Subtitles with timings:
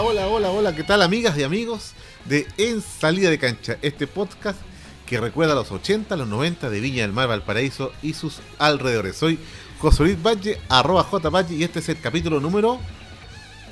[0.00, 1.90] Hola, hola, hola, hola, ¿qué tal amigas y amigos
[2.24, 3.78] de En Salida de Cancha?
[3.82, 4.56] Este podcast
[5.06, 9.16] que recuerda los 80, los 90 de Viña del Mar, Valparaíso y sus alrededores.
[9.16, 9.40] Soy
[9.80, 12.78] José Luis Valle, arroba J Valle, y este es el capítulo número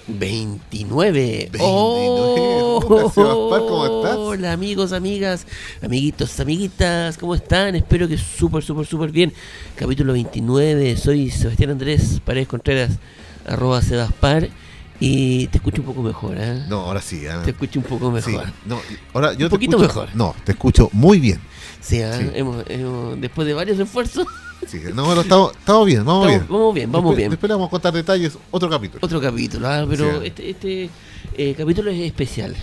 [0.09, 1.51] 29.
[1.53, 1.59] 29.
[1.61, 4.17] Oh, Hola, ¿cómo estás?
[4.17, 5.47] Hola amigos, amigas,
[5.81, 7.77] amiguitos, amiguitas, ¿cómo están?
[7.77, 9.33] Espero que súper, súper, súper bien.
[9.77, 12.99] Capítulo 29, soy Sebastián Andrés Paredes Contreras,
[13.47, 14.51] arroba Sebaspar,
[15.01, 16.65] y te escucho un poco mejor, ¿eh?
[16.69, 17.27] No, ahora sí.
[17.27, 17.43] ah.
[17.45, 18.47] Te escucho un poco Sí, mejor.
[18.67, 18.79] no,
[19.13, 20.17] ahora yo Un te poquito escucho- mejor.
[20.17, 21.41] No, te escucho muy bien.
[21.81, 22.17] Sí, ¿ah?
[22.19, 22.31] Sí.
[22.35, 24.27] Hemos- hemos- después de varios esfuerzos,
[24.67, 26.47] Sí, no, no, estamos, estamos bien, vamos estamos- bien.
[26.59, 27.31] vamos bien, vamos Después- bien.
[27.31, 29.01] Después le vamos a contar detalles, otro capítulo.
[29.05, 29.87] Otro capítulo, ¿ah?
[29.89, 30.27] pero Sí.
[30.27, 30.91] este, este
[31.37, 32.57] eh, capítulo es especial.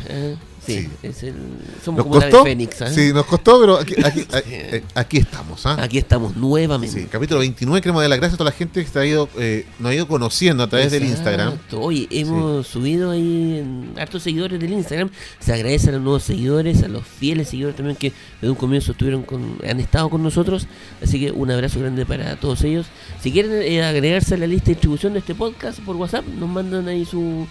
[0.65, 0.89] Sí, Sí.
[1.03, 1.33] es el,
[1.83, 2.43] somos ¿Nos como la costó?
[2.43, 2.81] Fénix.
[2.81, 2.87] ¿ah?
[2.89, 5.65] Sí, nos costó, pero aquí, aquí, eh, aquí estamos.
[5.65, 5.77] ¿ah?
[5.81, 7.01] Aquí estamos nuevamente.
[7.01, 9.27] Sí, capítulo 29, queremos dar las gracias a toda la gente que se ha ido,
[9.37, 11.29] eh, nos ha ido conociendo a través del Exacto.
[11.29, 11.59] Instagram.
[11.83, 15.09] Oye, hemos subido ahí en hartos seguidores del Instagram.
[15.39, 18.93] Se agradece a los nuevos seguidores, a los fieles seguidores también que desde un comienzo
[18.93, 20.67] estuvieron con, han estado con nosotros.
[21.01, 22.85] Así que un abrazo grande para todos ellos.
[23.21, 26.49] Si quieren eh, agregarse a la lista de distribución de este podcast por WhatsApp, nos
[26.49, 27.47] mandan ahí su,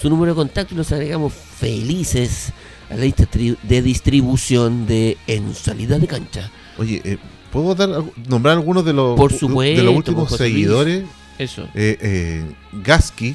[0.00, 2.52] su número de contacto y los agregamos felices
[2.90, 3.26] a la lista
[3.62, 6.50] de distribución de En Salida de Cancha.
[6.78, 7.18] Oye, eh,
[7.52, 11.04] ¿puedo dar, nombrar algunos de los, Por de los últimos seguidores?
[11.38, 12.44] Eso, Eh, eh,
[12.84, 13.34] Gasky,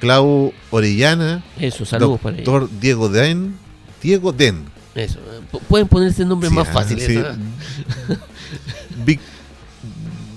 [0.00, 2.46] Clau Orellana, eso, saludos para ellos.
[2.46, 3.54] Doctor Diego Den,
[4.02, 4.64] Diego Den.
[4.94, 5.18] Eso,
[5.52, 7.06] pu- pueden ponerse nombres Sí, más ah, fáciles.
[7.06, 7.18] sí.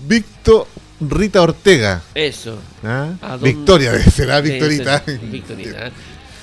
[0.07, 0.67] Víctor
[1.01, 2.01] Rita Ortega.
[2.15, 2.59] Eso.
[2.83, 3.37] ¿ah?
[3.41, 5.03] Victoria, será Sí, Victorita.
[5.05, 5.87] sí, Victorita.
[5.87, 5.91] ¿eh?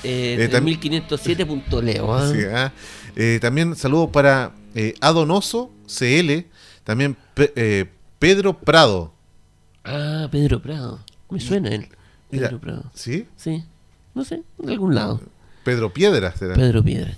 [0.03, 2.13] Eh, Eh, tam- 3507.leo.
[2.13, 2.31] ¿ah?
[2.31, 2.71] Sí, ah.
[3.15, 6.45] Eh, también saludo para eh, Adonoso CL,
[6.83, 7.85] también Pe- eh,
[8.19, 9.13] Pedro Prado.
[9.83, 10.99] Ah, Pedro Prado.
[11.29, 11.87] Me suena él.
[12.31, 12.47] Mira.
[12.49, 12.91] Pedro Prado.
[12.93, 13.25] ¿Sí?
[13.37, 13.63] Sí.
[14.13, 15.21] No sé, de algún lado.
[15.63, 16.55] Pedro Piedra será.
[16.55, 17.15] Pedro Piedra.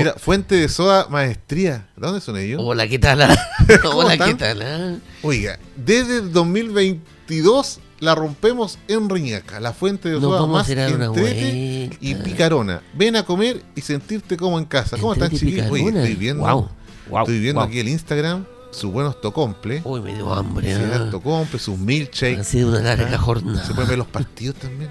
[0.00, 1.88] Mira, Fuente de Soda Maestría.
[1.96, 2.60] ¿De dónde son ellos?
[2.64, 3.20] Hola, ¿qué tal?
[3.94, 4.18] Hola?
[4.26, 4.62] ¿qué tal?
[4.62, 4.96] ah?
[5.22, 11.90] Oiga, desde el 2022 la rompemos en Riñaca, la fuente de Nos soda más entrete
[12.00, 12.82] y picarona.
[12.94, 14.96] Ven a comer y sentirte como en casa.
[14.96, 15.70] ¿Cómo están, chiquillos?
[15.70, 16.68] Oye, estoy viendo, guau,
[17.20, 20.74] estoy viendo aquí el Instagram, sus buenos tocomple, Uy, me dio hambre.
[20.74, 21.08] sí, ah.
[21.10, 22.44] tocomple, sus Ha milkshakes.
[22.44, 23.64] sido una larga Ah, jornada.
[23.66, 24.90] Se pueden ver los partidos también.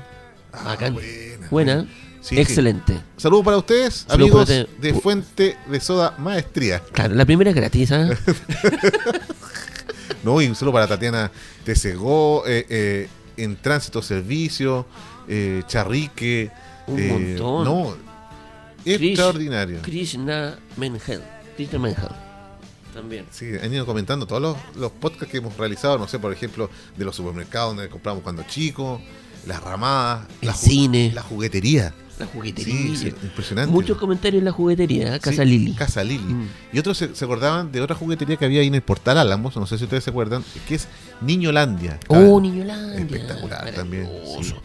[0.54, 0.94] Ah, Bacán.
[0.94, 1.48] buena.
[1.50, 1.88] Buena.
[2.22, 2.42] Sí, sí.
[2.42, 3.00] Excelente.
[3.18, 4.78] Saludos para ustedes, Saludos amigos para usted.
[4.80, 6.80] de Fuente de Soda Maestría.
[6.92, 7.92] Claro, la primera es gratis.
[7.92, 8.10] ¿ah?
[10.24, 11.32] No, y un saludo para Tatiana
[11.64, 14.86] Tesegó, eh, eh, en Tránsito Servicio,
[15.30, 16.52] eh, Charrique.
[16.88, 17.64] Un montón.
[17.64, 17.96] No,
[18.84, 19.82] Chris- extraordinario.
[19.82, 21.22] Krishna Menhel.
[21.56, 22.10] Krishna Menhel.
[22.94, 23.26] También.
[23.32, 26.70] Sí, han ido comentando todos los, los podcasts que hemos realizado, no sé, por ejemplo,
[26.98, 29.00] de los supermercados donde compramos cuando chicos,
[29.46, 31.12] las ramadas, El la, cine.
[31.14, 31.94] la juguetería.
[32.20, 32.96] La juguetería.
[32.98, 33.72] Sí, impresionante.
[33.72, 35.20] Muchos comentarios en la juguetería, ¿eh?
[35.20, 35.74] Casa Sí, Lili.
[35.74, 36.20] Casa Lili.
[36.34, 36.48] Mm.
[36.74, 39.56] Y otros se, se acordaban de otra juguetería que había ahí en el Portal Álamos,
[39.56, 40.88] no sé si ustedes se acuerdan, que es
[41.22, 42.00] Niñolandia.
[42.08, 43.00] Oh, Niñolandia.
[43.00, 44.44] espectacular también, Maravilloso.
[44.44, 44.56] sí.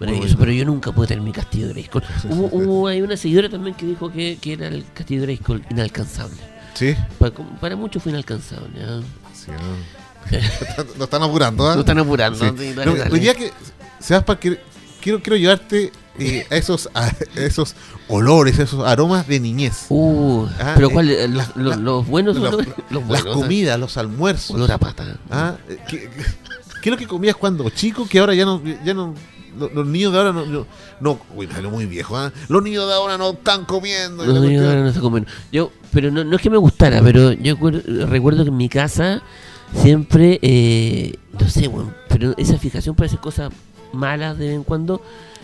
[0.00, 2.02] Maravilloso, pero yo nunca pude tener mi castillo de Grayskull.
[2.30, 5.64] Hubo, hubo- hay una seguidora también que dijo que, que era el castillo de Grayskull
[5.70, 6.36] inalcanzable.
[6.74, 8.68] Sí, Para, para muchos fue inalcanzable.
[8.84, 9.00] ¿ah?
[9.34, 10.38] sí, no.
[10.98, 11.74] no están apurando, ¿ah?
[11.74, 12.38] No están apurando.
[12.38, 12.72] Sí.
[12.74, 13.10] dale, No, dale.
[13.12, 13.50] hoy día que
[14.00, 14.60] Sebas, que
[15.00, 17.74] quiero, quiero llevarte eh, a esos, a esos
[18.08, 19.86] olores, a esos aromas de niñez.
[19.88, 21.10] Uh, Ah, pero eh, ¿cuál?
[21.10, 24.50] eh, la- los, los- la- los buenos los- los, los Las buenos, comidas, los almuerzos.
[24.56, 25.18] Olor a pata.
[25.30, 26.10] Ah, eh, ¿qué,
[26.84, 29.14] es lo que comías cuando chico que ahora ya no, ya no
[29.58, 30.66] lo- los, niños de ahora no, no,
[31.00, 32.32] no uy, muy viejo, ¿ah?
[32.48, 34.24] Los niños de ahora no están comiendo.
[34.24, 34.64] No, yo cuestión.
[34.66, 35.26] ahora no sé comer.
[35.52, 37.56] Yo, pero no, no es que me gustara, pero yo
[38.06, 39.22] recuerdo que en mi casa
[39.74, 43.52] siempre, eh, no sé, bueno, pero esa fijación para hacer cosas
[43.92, 45.00] malas de vez en cuando,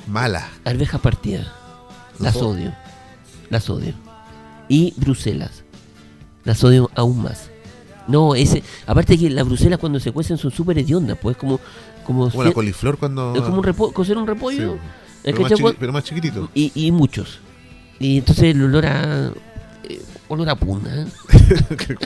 [0.06, 0.48] Mala.
[0.64, 1.46] arvejas partidas.
[2.18, 2.48] Las Ojo.
[2.50, 2.72] odio.
[3.50, 3.92] Las odio.
[4.68, 5.62] Y Bruselas.
[6.44, 7.50] Las odio aún más.
[8.06, 11.58] No, ese, aparte que las Bruselas cuando se cuecen son súper hediondas, pues como,
[12.04, 13.34] como, Como la coliflor cuando.
[13.34, 14.78] es como un repo- cocer un Sí, repollo.
[15.22, 16.50] pero, más pero más chiquitito.
[16.54, 17.40] y, y muchos.
[17.98, 19.30] Y entonces el olor a.
[19.84, 21.06] eh, olor a puna.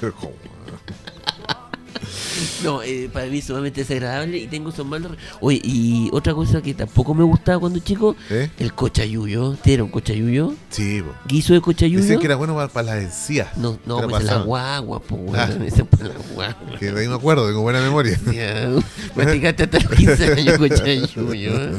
[2.65, 5.13] No, eh, para mí es sumamente desagradable y tengo esos malos.
[5.41, 8.51] Oye, y otra cosa que tampoco me gustaba cuando chico, ¿Eh?
[8.59, 9.57] el cochayuyo.
[9.63, 10.55] ¿Te un cochayuyo?
[10.71, 11.13] Sí, po.
[11.29, 12.01] ¿Guiso de cochayuyo?
[12.03, 13.57] Decían que era bueno para, para las encías.
[13.57, 15.15] No, no, pues la guagua, Ah.
[15.15, 15.63] weón.
[15.63, 16.79] Ese es para la guagua.
[16.79, 18.19] Que de ahí me acuerdo, tengo buena memoria.
[18.33, 18.69] Ya,
[19.15, 21.51] Masticaste hasta los 15 años cochayuyo.
[21.55, 21.73] ¿eh?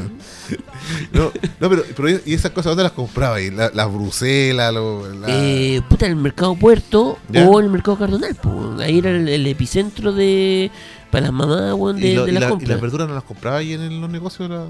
[1.14, 3.36] No, no pero, pero ¿y esas cosas dónde las compraba?
[3.36, 3.52] ahí?
[3.52, 7.48] La- Las Bruselas, lo- la- Eh, puta, en el mercado Puerto ¿Ya?
[7.48, 8.80] o en el mercado Cardonal, pues.
[8.82, 10.19] Ahí era el, el epicentro de.
[11.12, 13.58] Para las mamás, weón, de, lo- de la la, y las verduras no las compraba
[13.58, 14.50] ahí en los negocios.
[14.50, 14.66] La...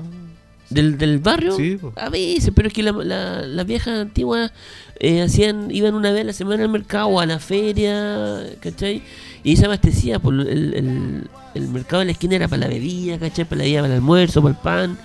[0.70, 1.56] ¿Del, del barrio?
[1.58, 1.94] Sí, po.
[1.96, 4.52] A veces, pero es que la- la- las viejas antiguas
[5.00, 9.02] eh, hacían, iban una vez a la semana al mercado o a la feria, ¿cachai?
[9.44, 13.18] Y se abastecía, por el, el- el mercado de la esquina era para la bebida,
[13.18, 13.46] ¿cachai?
[13.46, 14.98] Para la bebida, para el almuerzo, para el pan.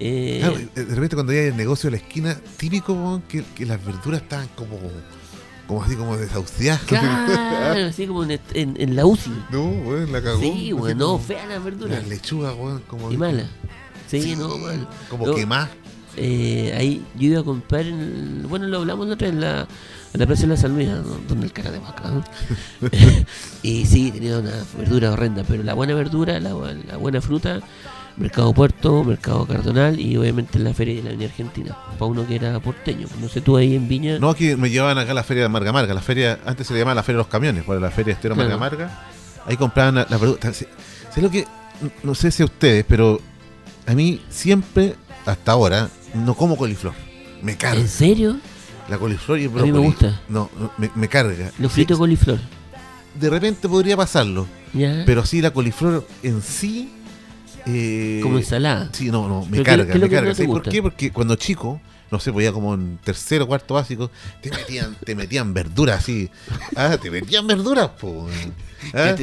[0.00, 3.84] Eh, Claro, de repente cuando hay el negocio de la esquina, típico que, que las
[3.84, 4.78] verduras estaban como,
[5.68, 6.80] como así como desahuciadas.
[6.82, 9.30] claro, así como en, en- en la UCI.
[9.52, 10.40] no, weón, la cagó.
[10.40, 11.98] Sí, weón, no, fea las verduras.
[12.00, 13.12] Las lechugas, weón, como.
[13.12, 13.44] Y mala.
[14.08, 14.88] Sí, no, mal.
[15.10, 15.34] Como No,
[16.20, 19.40] eh, ahí yo iba a comprar, en el- bueno, lo hablamos la otra vez en
[19.40, 19.68] la,
[20.14, 21.02] en la Plaza de la San Luis, ¿no?
[21.28, 22.10] donde el cara de vaca.
[22.10, 22.24] ¿no?
[23.62, 26.54] y sí, tenía una verdura horrenda, pero la buena verdura, la
[26.96, 27.60] buena fruta,
[28.18, 32.34] Mercado Puerto, Mercado Cardonal y obviamente la Feria de la Avenida Argentina, para uno que
[32.36, 33.06] era porteño.
[33.20, 34.18] No sé, tú ahí en Viña.
[34.18, 35.94] No, aquí me llevaban acá a la feria de Marga Marga.
[35.94, 38.34] La feria, antes se le llamaba la feria de los camiones, por la feria estero
[38.34, 38.58] Claro.
[38.58, 39.02] Marga Marga.
[39.46, 40.52] Ahí compraban la, la verdura.
[40.52, 40.68] Sé,
[41.14, 41.46] sé lo que,
[42.02, 43.20] no sé si a ustedes, pero
[43.86, 46.94] a mí siempre, hasta ahora, no como coliflor.
[47.42, 47.80] Me carga.
[47.80, 48.36] ¿En serio?
[48.88, 49.86] La coliflor y el A mí me brócoli.
[49.90, 50.20] gusta.
[50.28, 51.52] No, no, me, me carga.
[51.58, 52.38] Los fritos de coliflor.
[53.14, 55.02] De repente podría pasarlo, ¿Ya?
[55.06, 56.92] pero sí la coliflor en sí.
[57.66, 58.90] Eh, como ensalada.
[58.92, 60.20] Sí, no, no, me ¿Pero qué- carga, me carga.
[60.22, 60.82] no te ¿Sabes por qué?
[60.82, 64.10] Porque cuando chico, no sé, pues ya como en tercero o cuarto básico,
[64.40, 66.30] te metían, te metían verduras así.
[66.76, 68.26] Ah, te metían verduras, po.
[68.94, 69.14] Ah,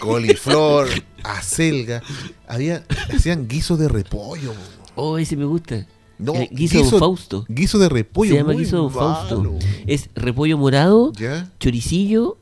[0.00, 0.88] Coliflor,
[1.22, 2.02] acelga.
[2.48, 4.52] Había, hacían guiso de repollo.
[4.52, 4.58] po.
[4.94, 5.86] Oh, ese me gusta.
[6.18, 7.44] No, El guiso de Fausto.
[7.48, 8.30] Guiso de repollo.
[8.32, 9.58] Se llama guiso Don Fausto.
[9.86, 11.50] Es repollo morado, ¿Ya?
[11.58, 12.38] choricillo,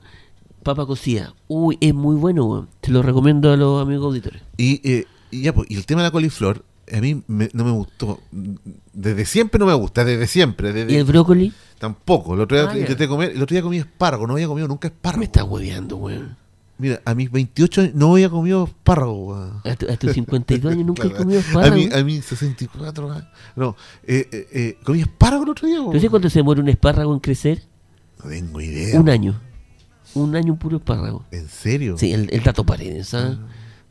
[0.62, 1.34] papa cocida.
[1.48, 2.68] Uy, es muy bueno, weón.
[2.80, 4.42] Te lo recomiendo a los amigos auditores.
[4.56, 7.64] Y, eh, y ya, pues, y el tema de la coliflor, a mí me- no
[7.64, 8.20] me gustó.
[8.92, 10.72] Desde siempre no me gusta, desde siempre.
[10.72, 11.52] Desde, ¿Y el brócoli?
[11.78, 12.34] Tampoco.
[12.34, 14.88] El otro día Ah, intenté comer, el otro día comí espárrago, no había comido nunca
[14.88, 15.20] espárrago.
[15.20, 16.36] Me está hueveando, weón.
[16.78, 19.26] Mira, a mis 28 años no había comido espárrago.
[19.28, 19.60] weón.
[19.64, 21.76] A, tu- a tus 52 años nunca he comido A espárrago.
[21.76, 23.24] mí, a mí 64 años.
[23.54, 23.76] No,
[24.06, 25.80] eh, eh, eh, comí espárrago el otro día.
[25.80, 25.92] weón.
[25.92, 27.62] ¿Tú sabes cuánto se demora un espárrago en crecer?
[28.22, 28.98] No tengo idea.
[29.00, 29.40] Un año.
[30.14, 31.24] Un año puro espárrago.
[31.30, 31.96] ¿En serio?
[31.98, 33.36] Sí, el, el dato paredes, ¿sabes?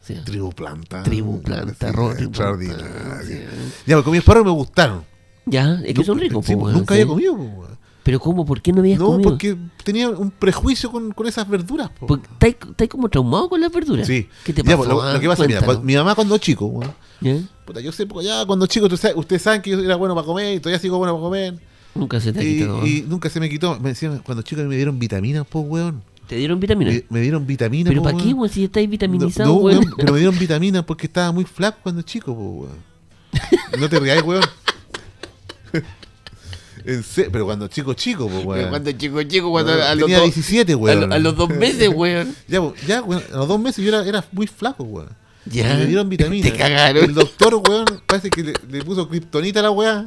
[0.01, 0.16] Sí.
[0.25, 1.04] Tribu planta.
[1.04, 2.86] Tribu, planta, Sí, extraordinario.
[3.25, 3.39] sí.
[3.86, 5.04] Ya, pues comí espárrago y me gustaron.
[5.45, 7.36] Ya, es que son ricos, sí, weón, Nunca había comido.
[7.38, 7.68] po.
[8.04, 8.45] Pero ¿cómo?
[8.45, 9.30] ¿Por qué no habías No, comido?
[9.30, 11.92] porque tenía un prejuicio con, con esas verduras.
[12.42, 14.07] ¿Estás como traumado con las verduras?
[14.07, 14.27] Sí.
[14.44, 14.77] ¿Qué te Ya, pasó?
[14.77, 15.13] pues, lo, ah?
[15.13, 16.80] lo que pasa, mira, mi mamá cuando chico,
[17.66, 20.60] puta, yo sé, ya cuando chico, ustedes saben que yo era bueno para comer y
[20.60, 21.60] todavía sigo bueno para comer.
[21.96, 22.86] Nunca se te ha Y, quitado.
[22.86, 23.80] y nunca se me quitó.
[23.80, 26.04] Me decían, cuando chico me dieron vitaminas, pues, weón.
[26.28, 26.94] ¿Te dieron vitaminas?
[26.94, 28.50] Me, me dieron vitaminas, ¿Pero po, para qué, weón.
[28.54, 29.94] Si estáis vitaminizado, No, no, weón.
[29.98, 32.90] pero me dieron vitaminas porque estaba muy flaco cuando chico, po, weón.
[33.80, 34.44] No te rías, weón.
[36.86, 38.70] En pero cuando chico, chico, po, weón.
[38.70, 41.10] Cuando chico, chico, cuando a los, Tenía dos, 17, a, weón.
[41.10, 42.34] lo- a los dos meses, weón.
[42.48, 45.10] Ya, po, ya, weón, a los dos meses yo era, era muy flaco, weón.
[45.46, 45.74] Ya.
[45.76, 46.50] Y me dieron vitaminas.
[46.52, 47.04] Te cagaron.
[47.04, 50.06] El doctor, weón, parece que le, le puso kriptonita a la weá.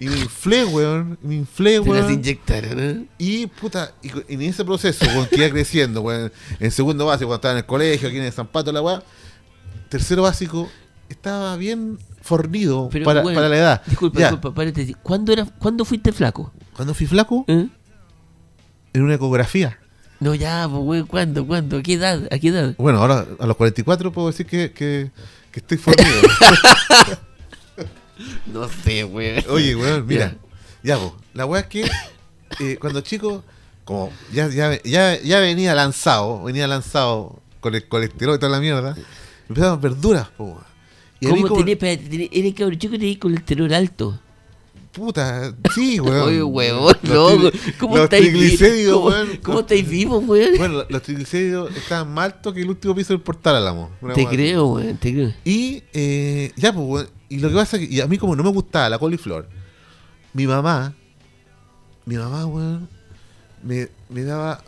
[0.00, 1.18] Y me inflé, weón.
[1.22, 2.12] Me inflé, Te las weón.
[2.14, 3.04] inyectaron, ¿eh?
[3.18, 6.32] Y, puta, y en ese proceso, weón, que iba creciendo, weón.
[6.58, 9.02] En segundo básico, cuando estaba en el colegio, aquí en el Zampato, la weá.
[9.90, 10.70] Tercero básico,
[11.08, 13.82] estaba bien fornido Pero, para, para la edad.
[13.86, 14.96] Disculpa, Ya, disculpa, paréntesis.
[15.02, 16.52] ¿Cuándo, era, ¿Cuándo fuiste flaco?
[16.74, 17.68] Cuando fui flaco, ¿Eh?
[18.94, 19.78] en una ecografía.
[20.18, 21.46] No, ya, pues, weón, ¿cuándo?
[21.46, 21.76] ¿Cuándo?
[21.78, 22.22] ¿A qué edad?
[22.30, 22.74] ¿A qué edad?
[22.78, 25.10] Bueno, ahora a los 44 puedo decir que, que,
[25.50, 26.08] que estoy fornido.
[28.52, 29.44] No sé, weón.
[29.48, 30.36] Oye, weón, mira.
[30.82, 31.90] Ya, po, la weá es que
[32.60, 33.44] eh, cuando chico,
[33.84, 38.60] como ya, ya, ya, ya venía lanzado, venía lanzado con el colesterol y toda la
[38.60, 38.96] mierda,
[39.48, 40.44] empezaban verduras, po.
[40.44, 40.70] weón.
[41.20, 44.18] Y ¿Cómo como, tenés, espérate, tenés- eres cabrón chico tenés colesterol alto?
[44.92, 46.20] puta, sí, weón.
[46.28, 47.50] Oye, weón, loco.
[47.78, 49.36] ¿Cómo los estáis triglicéridos, ¿Cómo, weón.
[49.42, 50.50] ¿Cómo estáis vivos, weón?
[50.58, 53.90] Bueno, los triglicéridos estaban más altos que el último piso del portal Álamo.
[54.14, 55.32] Te creo, weón, te creo.
[55.44, 58.36] Y eh, ya, pues, weón, y lo que pasa es que y a mí como
[58.36, 59.48] no me gustaba la coliflor,
[60.34, 60.94] mi mamá,
[62.04, 62.88] mi mamá, weón,
[63.62, 64.62] me, me daba,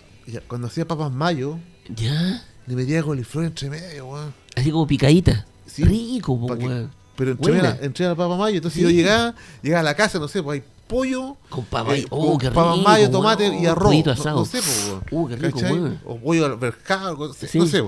[0.48, 1.58] cuando hacía papas mayo,
[1.94, 2.42] Ya.
[2.66, 4.32] le metía coliflor entre medio, weón.
[4.56, 5.44] Así como picadita.
[5.66, 6.90] Sí, Rico, po, pa' que- weón.
[7.16, 8.82] Pero entre medio, entre la papa mayo, entonces Sí.
[8.82, 11.94] yo llegaba, llegaba a la casa, no sé, pues hay pollo, Con papa.
[11.96, 13.84] eh, Oh, papas mayo, tomate y arroz.
[13.84, 15.02] Pollito no- sé, pues, weón.
[15.10, 15.58] Uh, qué rico.
[16.06, 17.58] O pollo al verjado, no sé, Sí.
[17.58, 17.82] no sé.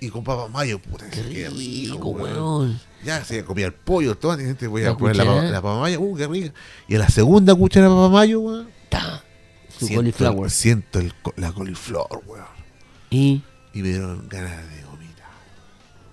[0.00, 2.36] Y con papas mayo, puta, Qué qué rico, weón.
[2.36, 2.80] weón.
[3.04, 6.00] Ya se comía el pollo, tomate, y gente voy a poner la, la papa mayo,
[6.00, 6.52] uh, qué rica.
[6.86, 9.22] Y a la segunda cuchara de papa mayo, weón, Ta.
[9.68, 10.50] Su siento, cauliflower.
[10.50, 12.44] siento el la coliflor, weón.
[13.10, 13.42] ¿Y?
[13.74, 15.26] Y me dieron ganas de vomitar.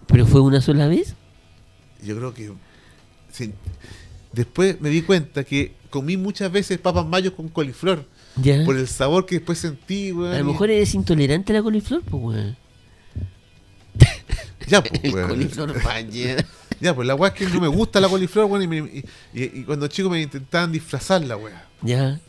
[0.08, 1.15] ¿Pero fue una sola vez?
[2.04, 2.51] Yo creo que
[3.32, 3.54] sí.
[4.34, 8.63] después me di cuenta que comí muchas veces papas mayos con coliflor Ya.
[8.65, 10.34] por el sabor que después sentí, weón.
[10.34, 12.58] A lo mejor eres intolerante a la coliflor, pues, weón.
[14.68, 16.46] ya, pues, El coliflor falla.
[16.82, 19.06] Ya, pues la weá es que no me gusta la coliflor, weón, y, me- y-
[19.34, 21.66] y- y cuando chico me intentaban disfrazar la weá.
[21.82, 22.20] Ya.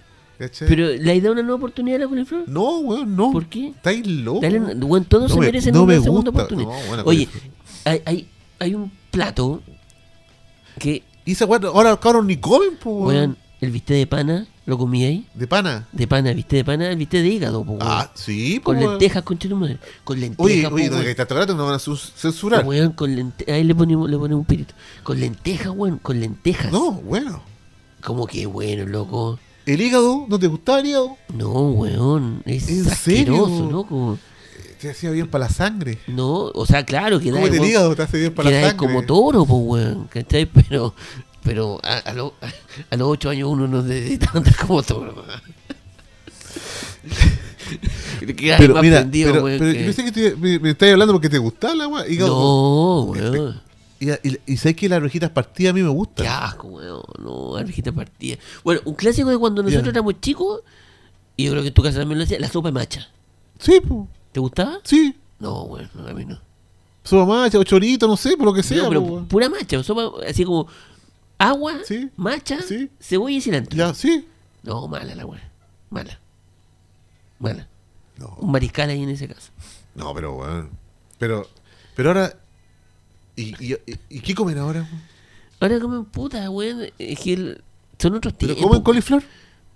[0.61, 2.45] Pero le has dado una nueva oportunidad a la coliflor.
[2.49, 3.33] no, weón, no.
[3.33, 3.69] ¿Por qué?
[3.71, 4.43] Estáis locos.
[4.43, 6.45] Dale, weón, todos No se me- merecen no una me segunda gusta.
[6.45, 6.69] oportunidad.
[6.81, 7.29] No, bueno, Oye,
[7.85, 8.29] hay, hay,
[8.61, 9.63] hay un plato
[10.79, 13.37] que, Y esa weá, ahora los cabros ni comen, pues, weón.
[13.61, 15.27] El bistec de pana, lo comí ahí.
[15.35, 15.87] De pana.
[15.93, 17.79] De pana, bistec de pana, el bistec de hígado, po.
[17.81, 18.79] Ah, sí, con pues.
[18.87, 18.99] weón.
[18.99, 19.79] lentejas, con madre.
[20.05, 21.07] Con lentejas, Oye, po, oye, weón.
[21.07, 22.65] está no van a sus- censurar.
[22.67, 23.33] Weón, con.
[23.49, 24.75] Ahí le ponemos, le ponemos un pirito.
[25.03, 26.71] Con lentejas, weón, con lentejas.
[26.73, 27.43] No, bueno.
[28.03, 29.39] Como que bueno, loco.
[29.65, 30.27] ¿El hígado?
[30.29, 31.17] ¿No te gustaba el hígado?
[31.35, 32.43] No, weón.
[32.45, 33.71] Es ¿En asqueroso, serio?
[33.71, 34.19] loco.
[34.81, 35.99] Te hacía bien para la sangre.
[36.07, 37.39] No, o sea, claro que da.
[37.41, 38.77] Cómete el hígado, te hace bien para la sangre.
[38.77, 40.07] como toro, pues, weón.
[40.09, 40.47] ¿Cachai?
[40.69, 40.95] Pero,
[41.47, 42.35] pero a, a, lo-
[42.91, 44.83] a los ocho años uno no necesita andar como.
[48.37, 50.93] Queda Pero más mira, prendido, pero, pero que- yo pensé que te- me, me estabas
[50.93, 52.09] hablando porque te gustaba la.
[52.09, 52.29] Hígado.
[52.35, 53.61] No, weón.
[53.99, 56.27] Y, y, y sabes que las orejitas partidas a mí me gustan.
[56.27, 57.03] Qué asco, weón.
[57.19, 58.37] No, arvejita partida.
[58.63, 60.61] Bueno, un clásico de cuando nosotros éramos chicos,
[61.37, 63.09] y yo creo que en tu casa también lo hacía, la sopa de macha.
[63.59, 64.01] Sí, pues.
[64.33, 64.79] ¿Te gustaba?
[64.85, 65.15] Sí.
[65.39, 66.39] No, weón, a mí no.
[67.05, 68.83] Sopa macha o chorito, no sé, por lo que sea.
[68.83, 70.67] No, pero po, pura macha, sopa así como
[71.39, 72.91] agua, Sí, macha, sí.
[73.01, 73.77] cebolla y cilantro.
[73.77, 74.27] Ya, sí.
[74.63, 75.51] No, mala la weá.
[75.91, 76.19] Mala.
[77.39, 77.69] Mala.
[78.19, 79.51] No, Un mariscal ahí en ese caso.
[79.95, 80.71] no pero weón.
[81.19, 81.47] Pero,
[81.95, 82.35] pero ahora.
[83.37, 83.77] ¿Y, y,
[84.09, 84.81] y- qué comen ahora?
[84.81, 85.03] weón?
[85.61, 86.87] Ahora comen puta, weón.
[86.99, 87.63] Es que el-
[87.99, 88.71] son otros ¿Pero tiempos.
[88.71, 89.23] comen coliflor?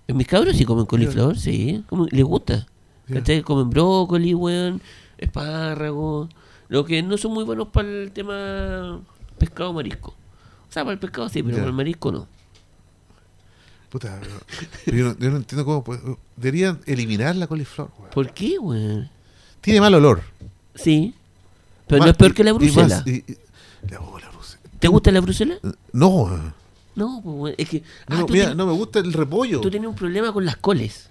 [0.07, 1.83] En mis cabros sí comen coliflor, sí.
[1.89, 2.67] Comen- les gusta.
[3.11, 3.41] ¿Cachai?
[3.43, 4.81] Comen brócoli, weón.
[5.17, 6.27] Espárrago.
[6.69, 9.01] Lo que no son muy buenos para el tema
[9.37, 10.15] pescado marisco.
[10.71, 11.61] O sea, para el pescado sí, pero Ya.
[11.63, 12.27] para el marisco no.
[13.89, 14.39] Puta, pero-
[14.85, 15.83] pero yo, no, yo no entiendo cómo.
[15.83, 15.99] pues,
[16.37, 18.09] deberían eliminar la coliflor, weón.
[18.11, 19.09] ¿Por qué, weón?
[19.59, 20.21] Tiene mal olor.
[20.75, 21.13] Sí.
[21.87, 23.03] Pero Más- no es peor que la y- brusela.
[23.05, 23.37] y- y-
[23.89, 24.61] la, oh, la brusela.
[24.79, 25.57] ¿Te gusta la brusela?
[25.91, 26.53] No, weón.
[26.95, 27.55] No, pues, weón.
[27.57, 27.79] Es que.
[27.79, 29.59] No, ah, no, tú, mira, ten- no me gusta el repollo.
[29.59, 31.09] tú tienes un problema con las coles.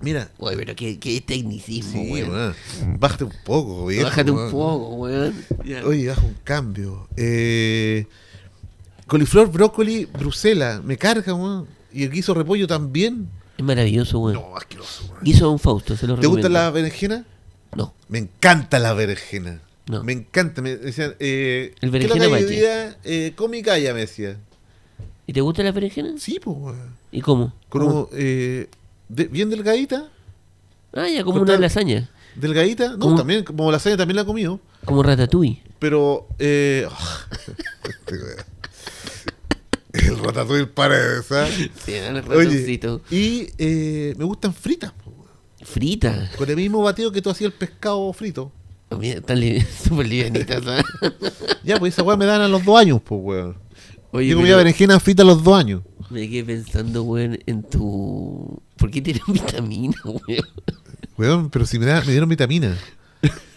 [0.00, 0.30] Mira.
[0.38, 2.30] Oye, pero qué, qué tecnicismo, Sí, weón.
[2.30, 2.54] weón.
[3.00, 4.50] Bájate un poco, viejo, Bájate un weón.
[4.52, 5.34] poco, weón.
[5.64, 5.84] Ya.
[5.84, 7.08] Oye, baja un cambio.
[7.16, 8.06] Eh,
[9.06, 10.80] coliflor, brócoli, Brusela.
[10.84, 11.66] Me carga, weón.
[11.92, 13.28] Y el guiso repollo también.
[13.58, 14.34] Es maravilloso, weón.
[14.34, 15.24] No, asqueroso, weón.
[15.24, 16.48] Guiso Don Fausto, se lo ¿Te recomiendo.
[16.48, 17.24] gusta la berenjena?
[17.76, 19.60] No, Me encanta la berenjena.
[19.86, 20.02] No.
[20.04, 20.62] Me encanta.
[20.62, 22.46] Me decían, eh, El ¿qué es berenjena valle.
[22.46, 22.96] día?
[23.04, 24.36] Eh, come y calla, me decía.
[25.26, 26.14] ¿y te gusta la berenjena?
[26.18, 26.96] Sí, pues, weón.
[27.10, 27.52] ¿Y cómo?
[27.72, 28.68] Uno, eh,
[29.08, 30.08] de- bien delgadita.
[30.94, 32.10] Ah, ya, como cortar- una lasaña.
[32.36, 32.90] Delgadita.
[32.92, 33.16] No, ¿Cómo?
[33.16, 34.60] también, como lasaña también la he comido.
[34.84, 35.62] Como ratatouille.
[35.78, 36.86] Pero, eh,
[40.08, 41.70] el ratatouille para ¿sabes?
[41.84, 43.00] Sí, el Oye, ratoncito.
[43.10, 45.22] y eh, me gustan fritas, po, weón.
[45.64, 46.30] Frita.
[46.36, 48.50] con el mismo batido que tú hacías el pescado frito.
[48.90, 50.62] Oh, mira, Están li- súper livianitas.
[50.64, 50.84] ¿sabes?
[51.64, 53.56] Ya, pues esa weá me dan a los dos años, pues, weón.
[54.10, 55.82] Oye, Yo comía berenjena frita a los dos años.
[56.10, 58.60] me quedé pensando, weón, en tu...
[58.76, 60.20] ¿Por qué tienes vitamina, weón?
[61.16, 62.76] Weón, pero si me, da- me dieron vitamina.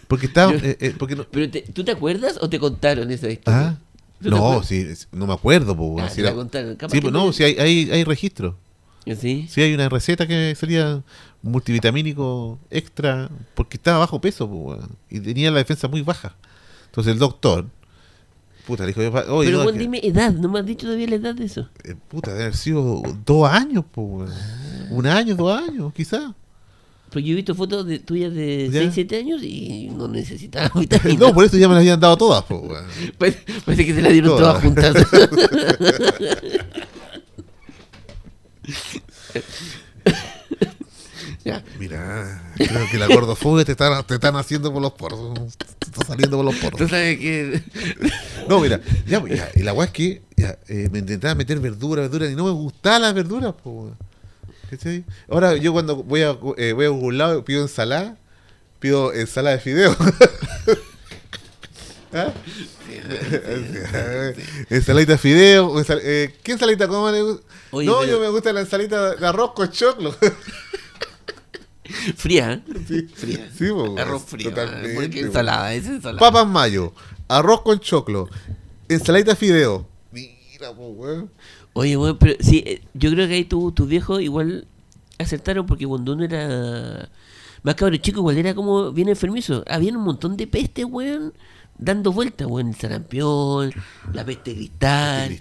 [0.08, 0.52] Porque estaba.
[0.52, 3.58] Yo- eh, eh, porque no, ¿Pero te- tú te acuerdas o te contaron esa historia?
[3.58, 3.85] ah, ¿Tú te
[4.20, 5.76] no, sí, no me acuerdo.
[6.00, 6.30] Ah, Si la
[6.90, 8.56] sí, pues no, si hay, hay, hay registro.
[9.20, 9.46] ¿Sí?
[9.48, 11.02] Sí, hay una receta que sería
[11.42, 14.78] multivitamínico extra, porque estaba bajo peso,
[15.10, 16.34] y tenía la defensa muy baja.
[16.86, 17.66] Entonces el doctor,
[18.66, 19.12] puta, le dijo, oye,
[19.46, 20.32] Pero, no, weón, que- dime edad.
[20.32, 21.68] ¿No me has dicho todavía la edad de eso?
[21.84, 24.32] eh, puta, debe haber sido dos años, pues, weón.
[24.90, 26.32] Un año, dos años, quizás.
[27.10, 28.80] Porque yo he visto fotos de, tuyas de Ya.
[28.80, 30.70] 6, 7 años y no necesitaba.
[31.18, 32.84] No, por eso ya me las habían dado todas, pues, weón.
[33.16, 34.60] Parece, parece que se la dieron Todas.
[34.60, 34.96] todas juntas.
[41.44, 41.62] ya.
[41.78, 45.56] Mira, creo que la gordofobia te están, te están haciendo por los poros.
[45.78, 46.90] Te está saliendo por los Tú poros.
[46.90, 47.62] sabes que.
[48.48, 51.60] No, mira, ya, pues, ya, y la weá es que ya, eh, me intentaba meter
[51.60, 53.96] verdura, verdura, y no me gustaban las verduras, pues, weón.
[54.70, 55.04] ¿Cachai?
[55.28, 58.16] Ahora yo cuando voy a, eh, voy a algún lado pido ensalada,
[58.80, 59.96] pido ensalada de fideo.
[62.12, 62.32] ¿Ah?
[64.70, 65.74] Ensaladita de fideo.
[65.78, 67.44] ensal- eh, ¿Qué ensaladita cómo le gusta?
[67.72, 70.14] Oye, no, pero- yo me gusta la ensalita de arroz con choclo.
[72.16, 72.62] Fría, ¿eh?
[72.88, 73.48] sí, Fría.
[73.56, 73.66] sí,
[73.98, 74.50] Arroz frío.
[74.50, 75.26] totalmente, Porque po.
[75.26, 76.18] ensalada, es ensalada.
[76.18, 76.92] Papas mayo,
[77.28, 78.28] arroz con choclo,
[78.88, 79.86] ensaladita de fideo.
[80.10, 81.30] Mira, po, weón.
[81.78, 84.66] Oye, bueno, pero sí, eh, yo creo que ahí tu- tus viejos igual
[85.18, 87.08] acertaron porque cuando uno era
[87.62, 89.62] más cabrón chico, igual era como bien enfermizo.
[89.68, 91.34] Había un montón de peste, weón,
[91.76, 92.68] dando vueltas, weón.
[92.68, 93.72] El sarampión,
[94.14, 95.32] la peste cristal,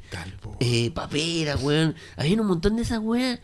[0.59, 1.95] eh, papera, weón.
[2.17, 3.39] Había un montón de esas weas.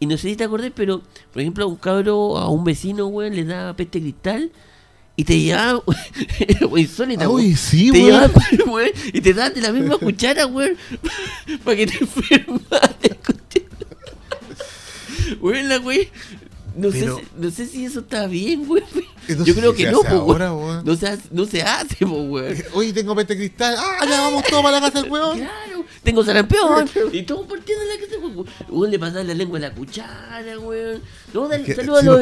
[0.00, 1.02] Y no sé si te acordás, pero
[1.32, 4.52] por ejemplo a un cabro, a un vecino, weón, le daba peste cristal
[5.18, 5.80] y te llevaban,
[6.70, 8.06] wey, insólita, Ah, uy, sí, te weón.
[8.06, 8.32] llevaban,
[8.70, 10.76] weón, y te daban de la misma cuchara, weón,
[11.64, 12.90] para que te enfermaras,
[15.40, 15.78] Weón, la
[16.76, 18.84] no, sé Pero- si, no sé si eso está bien, weón.
[19.26, 20.38] Eso Yo creo que no, weón.
[20.38, 20.84] weón.
[20.84, 22.54] No se hace, no se hace, weón.
[22.72, 23.74] Oye, tengo peste cristal.
[23.76, 25.38] ¡Ah, ya vamos todos para la casa del weón!
[25.38, 26.88] Claro, tengo sarampión.
[27.12, 28.07] y todos partiendo la casa,
[28.42, 28.48] weón.
[28.68, 31.00] Weón, le pasaba la lengua a la cuchara, weón.
[31.34, 32.20] No, dale, Que- saludos sí, a los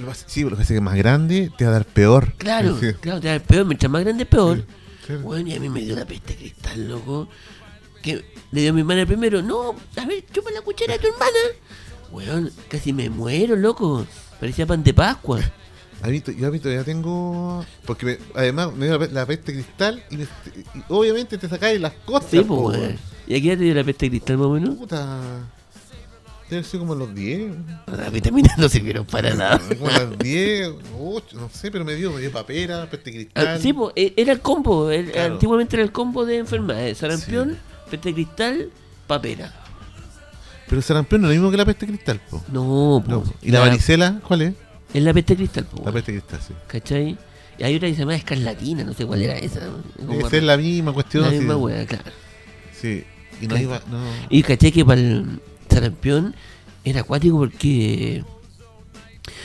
[0.00, 2.32] lo- Sí, porque que más grande te va a dar peor.
[2.38, 2.92] Claro, Sí.
[3.00, 4.64] claro, te da el peor, mientras más grande peor.
[5.06, 5.22] claro.
[5.22, 7.28] Bueno, y a mí me dio la peste cristal, loco.
[8.02, 11.06] Que le dio a mi hermana primero, no, a ver, chupa la cuchara de tu
[11.06, 11.38] hermana.
[12.10, 14.06] Weón, casi me muero, loco.
[14.40, 15.40] Parecía pan de Pascua.
[16.02, 17.64] A mí, yo a mí todavía tengo.
[17.86, 21.48] Porque me- además me dio la, pe- la peste cristal y, me- y obviamente te
[21.48, 22.28] sacáis las cosas.
[22.28, 22.98] Sí, pues, weón.
[23.26, 24.74] ¿Y aquí ya te dio la peste cristal más o menos?
[24.76, 25.18] Puta.
[26.50, 27.50] Debe ser como a los 10.
[27.86, 29.58] Las vitaminas no sirvieron para nada.
[29.78, 30.68] Como a las 10,
[31.00, 33.46] 8, no sé, pero me dio, me dio papera, peste cristal.
[33.46, 34.90] Ah, sí, pues, eh, era el combo.
[34.90, 35.34] el- Claro.
[35.34, 36.98] Antiguamente era el combo de enfermedades.
[36.98, 37.56] Sarampión,
[37.90, 38.68] peste cristal,
[39.06, 39.50] papera.
[40.66, 42.42] Pero el sarampión no es lo mismo que la peste cristal, po.
[42.52, 43.22] No, No.
[43.22, 43.34] pues.
[43.40, 44.20] ¿Y la varicela?
[44.26, 44.54] ¿Cuál es?
[44.92, 45.86] Es la peste cristal, pues.
[45.86, 46.52] La peste cristal, sí.
[46.66, 47.16] ¿Cachai?
[47.58, 49.60] Y hay otra que se llama escarlatina, no sé cuál era esa.
[50.20, 51.22] Esa es la misma cuestión.
[51.24, 51.36] la sí.
[51.38, 52.04] misma wea, claro.
[52.82, 53.04] Sí.
[53.40, 53.98] Y no iba, no.
[54.28, 56.34] Y caché que para el sarampión
[56.84, 58.22] era acuático porque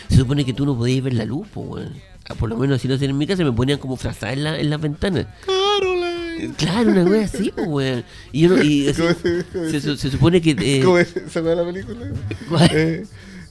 [0.09, 1.93] se supone que tú no podías ver la luz, weón.
[2.29, 4.43] Ah, Por lo menos así lo hacían en mi casa, me ponían como frazada en,
[4.43, 5.27] la, en las ventanas.
[5.45, 6.53] Caroline.
[6.57, 8.03] Claro, una wea así, weón.
[8.33, 10.51] Y, yo no- y así- ¿Cómo se- se, se- su- se supone que...
[10.59, 12.11] eh, ¿Cómo es la película?
[12.71, 13.05] Eh,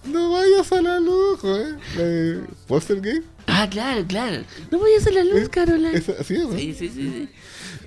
[0.09, 1.77] no vayas a la luz, ¿eh?
[1.97, 3.23] La de Poster Game.
[3.47, 4.43] Ah, claro, claro.
[4.71, 5.97] No voy a la luz, Caroline.
[5.97, 6.57] Esa, ¿sí, o no?
[6.59, 6.95] Sí, sí, sí.
[6.95, 7.29] sí.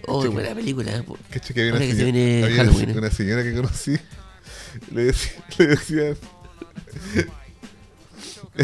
[0.08, 1.04] Oh, buena película.
[1.54, 3.98] que había una, que señora, viene había Halloween, una, señora que conocí.
[4.94, 5.66] Le decía, le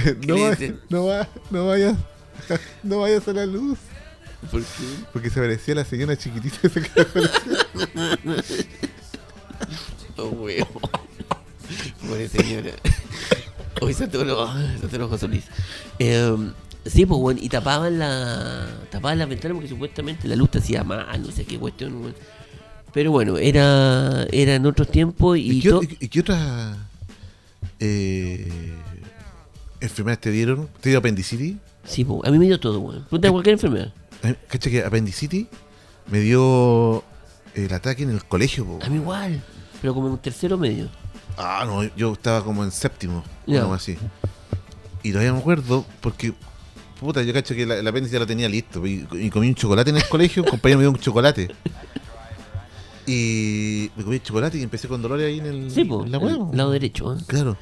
[0.02, 0.80] ¿Qué no, le va- dicen?
[0.90, 1.98] no, va- no vayas.
[2.84, 3.80] No vayas a la luz.
[4.52, 4.84] ¿Por qué?
[5.14, 8.44] Porque se parecía a la señora chiquitita esa que aparecía.
[10.18, 10.68] Oh, weón.
[12.08, 12.72] Pobre señora.
[13.82, 14.48] Hoy Santoro,
[14.80, 15.44] Santoro José Luis.
[16.00, 16.36] Eh,
[16.86, 20.84] sí, pues, weón, y tapaban la tapaban las ventanas porque supuestamente la luz te hacía
[20.84, 22.16] mal, no sé qué cuestión, weón.
[22.94, 26.78] Pero bueno, era eran otros tiempos y, ¿Y, qué, to- y- y qué otras
[27.80, 28.74] eh,
[29.82, 30.70] enfermedades te dieron?
[30.82, 31.56] ¿Te dio apendicitis?
[31.84, 33.04] Sí, pues, a mí me dio todo, weón.
[33.04, 33.94] Pregunta cualquier enfermedad.
[34.24, 35.48] Mí- Cacha que apendicitis
[36.10, 37.04] me dio
[37.54, 38.66] el ataque en el colegio.
[38.66, 38.80] po.
[38.82, 39.44] A mí igual,
[39.82, 40.88] pero como en tercero medio.
[41.38, 43.98] Ah, no, yo estaba como en séptimo, algo así.
[45.04, 46.34] Y todavía me acuerdo porque,
[47.00, 48.86] puta, yo cacho que la- el apéndice ya lo tenía listo.
[48.88, 51.50] Y, y comí un chocolate en el colegio, un compañero me dio un chocolate.
[53.08, 56.18] Y me comí el chocolate y empecé con dolores ahí en, el, Sí, en la
[56.18, 56.52] hueá, po.
[56.54, 57.18] lado derecho, ¿eh?
[57.28, 57.56] Claro.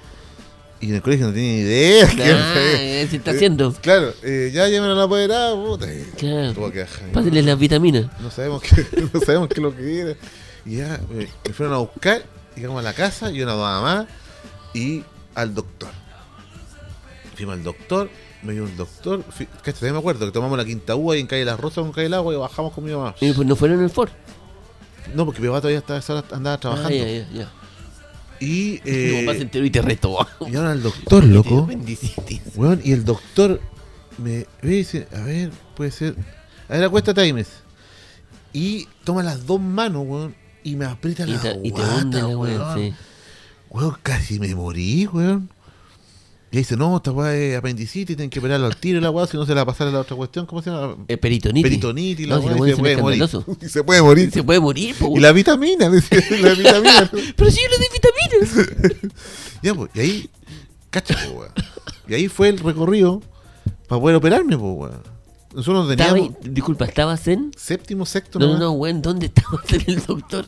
[0.79, 2.07] Y en el colegio no tenía ni idea.
[2.15, 3.73] qué eh, se está haciendo.
[3.73, 5.88] Claro, eh, ya llamen a la apoderada, puta.
[6.17, 6.53] Claro.
[6.53, 7.12] Tuvo que bajar.
[7.12, 8.05] Pásale las vitaminas.
[8.21, 10.15] No sabemos qué, no sabemos qué es lo que era.
[10.65, 12.23] Y ya eh, me fueron a buscar,
[12.55, 14.07] llegamos a la casa, y una mamá
[14.73, 15.03] y
[15.35, 15.89] al doctor.
[17.35, 18.09] Fuimos al doctor,
[18.43, 21.21] me dio un doctor, fui, cacha, todavía me acuerdo que tomamos la quinta uva y
[21.21, 23.15] en calle Las Rosas con calle del agua y bajamos con mi mamá.
[23.19, 24.09] Y pues no fueron en el Ford.
[25.15, 26.89] No, porque mi mamá todavía estaba, andaba trabajando.
[26.89, 27.51] Ah, ya, ya, ya.
[28.39, 30.27] Y, eh, papá se enteró y te retó.
[30.47, 31.67] y ahora el doctor, loco.
[32.83, 33.61] Y el doctor
[34.17, 36.15] me ve y dice, a ver, puede ser.
[36.69, 37.47] A ver, acuesta Times.
[38.51, 42.19] Y toma las dos manos, weón, y me aprieta Y la te, y te hunde
[42.19, 42.39] la weón.
[42.60, 42.93] weá, sí.
[43.69, 45.49] Weón, casi me morí, weón.
[46.52, 49.38] Y dice, no, esta weá es apendicitis, tienen que operarlo al tiro la weá, si
[49.38, 50.97] no se la va a la otra cuestión, ¿cómo se llama?
[51.08, 51.63] Eh, peritonitis.
[51.63, 53.28] Peritonitis, la No, si weá, y weá se puede morir.
[53.69, 54.32] se puede morir.
[54.32, 57.12] Se puede morir, po, Y la vitamina, decía, la vitamina.
[57.36, 59.04] Pero si yo le doy vitaminas.
[59.63, 60.30] ya, pues, y ahí,
[60.91, 61.52] cacha, po, weón.
[62.08, 63.21] Y ahí fue el recorrido
[63.88, 65.12] para poder operarme, pues, weón.
[65.55, 67.51] Nosotros Estaba teníamos ahí- disculpa, ¿estabas en?
[67.55, 70.45] séptimo, sexto, No, no, no, weón, ¿dónde estabas en el doctor?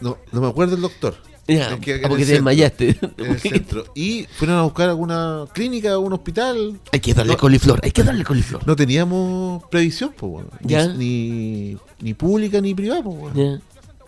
[0.00, 1.16] No, no me acuerdo el doctor.
[1.46, 2.98] Ya, Es que ah, porque te centro, desmayaste.
[3.16, 3.84] En el centro.
[3.94, 6.78] Y fueron a buscar alguna clínica, un hospital.
[6.92, 7.38] Hay que darle No.
[7.38, 8.66] coliflor, hay que darle coliflor.
[8.66, 10.44] No teníamos previsión, pues.
[10.60, 10.86] Ni- Ya.
[10.88, 13.34] Ni, ni pública ni privada, pues, weón.
[13.34, 13.60] Ya,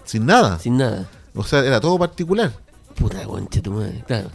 [0.05, 0.59] Sin nada.
[0.59, 1.09] sin nada.
[1.35, 2.53] O sea, era todo particular.
[2.94, 4.31] Puta, concha tu madre, claro.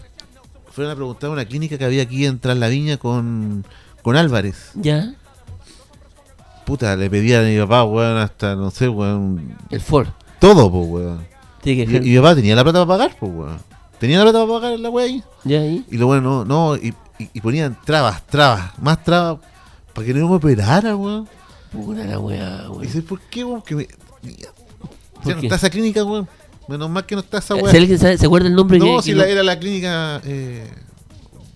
[0.71, 3.65] Fueron a preguntar a una clínica que había aquí en Tras la Viña con,
[4.01, 4.71] con Álvarez.
[4.73, 5.13] Ya,
[6.65, 9.56] Puta, le pedían a mi papá, weón, hasta, no sé, weón.
[9.69, 10.08] el Ford.
[10.39, 11.28] Todo, pues, weón.
[11.63, 13.58] Y, que y mi papá tenía la plata para pagar, pues, weón.
[13.99, 15.23] Tenía la plata para pagar la weá ahí.
[15.43, 15.86] Ya ahí.
[15.89, 19.38] Y lo bueno, no, no, y, y- y ponían trabas, trabas, más trabas,
[19.93, 21.28] para que no me operara, weón.
[21.71, 22.82] Puta la weá, Y weón.
[22.82, 23.62] dice, ¿por qué, weón?
[23.62, 23.84] Que me,
[24.23, 24.49] ya
[25.23, 25.47] ¿Por no qué?
[25.47, 26.28] está esa clínica, weón.
[26.67, 28.17] Menos mal que no está esa Eh, weá.
[28.17, 30.67] Se acuerda el nombre No, que- si que la, no- era la clínica eh,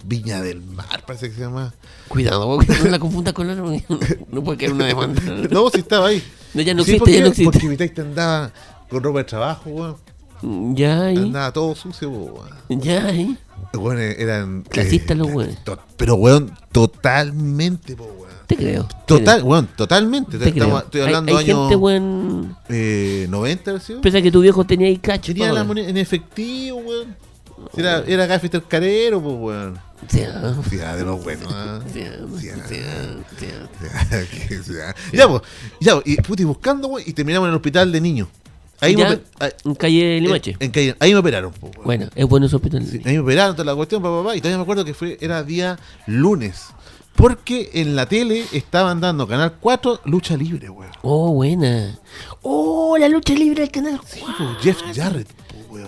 [0.09, 1.71] Viña del Mar, parece que se llama.
[2.07, 3.53] Cuidado, no la confundas con la
[4.31, 5.21] no puede caer una demanda.
[5.51, 6.23] No, si estaba ahí.
[6.55, 7.51] No, ya no Sí, existe, porque, ya no existe.
[7.51, 8.51] Porque mi taita andaba
[8.89, 10.75] con ropa de trabajo, weón.
[10.75, 12.49] Ya ahí, Andaba todo sucio, weón.
[12.69, 13.37] ya ahí.
[13.73, 14.63] Weón, eran.
[14.63, 15.57] Clasistas los weones.
[15.95, 18.29] Pero, weón, totalmente, po, weón.
[18.47, 18.87] Te creo.
[19.05, 20.39] Total, weón, totalmente.
[20.39, 20.79] Te creo.
[20.79, 22.57] Estoy hablando hay, años gente, weón.
[22.69, 23.93] eh, 90, ¿sí?
[24.01, 25.31] Pese a que tu viejo tenía ahí cacho.
[25.33, 27.15] Tenía la moneda en efectivo, weón.
[27.77, 29.88] Era, era Gaffiter Carero, pues, weón.
[30.81, 31.79] Ah, de los buenos, ah.
[31.85, 31.89] ah.
[35.11, 35.41] Ya, pues,
[35.79, 38.27] ya, pues, y, puta, y buscando, y terminamos en el hospital de niños.
[38.81, 40.55] Ahí me, Ya, ahí- en calle Limache.
[40.59, 41.73] en calle- ahí me operaron, pues.
[41.83, 42.85] Bueno, es bueno ese hospital.
[42.85, 45.17] Sí, ahí me operaron toda la cuestión, papá, papá, y todavía me acuerdo que fue,
[45.19, 46.67] era día lunes.
[47.15, 50.91] Porque en la tele estaban dando Canal 4 Lucha Libre, weón.
[51.01, 51.99] Oh, buena.
[52.43, 53.99] Oh, la lucha libre del canal.
[54.05, 55.27] Sí, pues, Jeff Jarrett.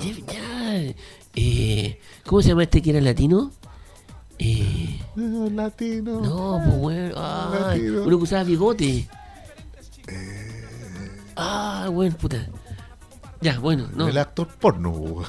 [0.02, 0.98] Jeff Jarrett.
[1.34, 3.52] Eh, ¿Cómo se llama este que era latino?
[4.44, 6.20] Eh, Eh, Latino.
[6.22, 7.16] no, pues bueno.
[7.18, 8.04] Ay, Latino.
[8.04, 9.08] uno que usaba bigote.
[11.36, 12.48] Ah, bueno, puta.
[13.42, 14.08] Ya, bueno, no.
[14.08, 15.24] El actor porno.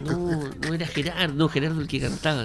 [0.00, 2.44] No, no era Gerardo, no, Gerardo el que cantaba.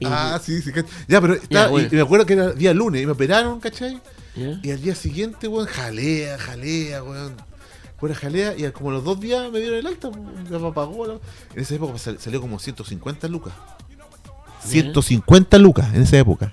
[0.00, 0.70] Eh, Ah, sí, sí.
[1.06, 1.88] Ya, pero estaba- bueno.
[1.90, 4.00] y, y me acuerdo que era día lunes y me operaron, ¿cachai?
[4.36, 4.60] ¿ya?
[4.62, 7.34] Y al día siguiente, weón, jalea, jalea, weón.
[7.98, 10.10] Fuera jalea y como los dos días me dieron el alta,
[10.50, 11.06] ya me pagó.
[11.06, 11.14] la-
[11.54, 13.52] En esa época sal- salió como 150 lucas.
[14.60, 16.52] 150 lucas en esa época.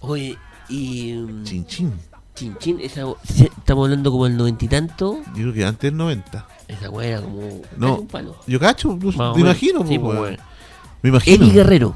[0.00, 0.36] Oye,
[0.68, 1.12] y.
[1.14, 1.92] mm, Chin chin.
[2.34, 5.18] Chin Chin, esa, estamos hablando como el noventa y tanto.
[5.34, 6.46] Yo creo que antes del 90.
[6.68, 7.62] Esa weá era como.
[7.76, 8.04] No.
[8.04, 8.36] palo.
[8.46, 10.38] Yo cacho, me imagino, Sí, pues, pues.
[11.02, 11.44] Me imagino.
[11.44, 11.94] Eddie Guerrero.